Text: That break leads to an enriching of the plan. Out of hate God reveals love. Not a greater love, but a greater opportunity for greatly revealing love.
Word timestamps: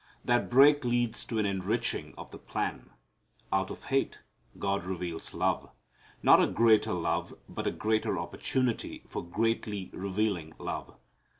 That 0.25 0.49
break 0.49 0.83
leads 0.83 1.23
to 1.25 1.37
an 1.37 1.45
enriching 1.45 2.15
of 2.17 2.31
the 2.31 2.39
plan. 2.39 2.89
Out 3.53 3.69
of 3.69 3.83
hate 3.83 4.23
God 4.57 4.83
reveals 4.83 5.31
love. 5.31 5.69
Not 6.23 6.41
a 6.41 6.47
greater 6.47 6.93
love, 6.93 7.35
but 7.47 7.67
a 7.67 7.71
greater 7.71 8.17
opportunity 8.17 9.03
for 9.07 9.23
greatly 9.23 9.91
revealing 9.93 10.55
love. 10.57 10.95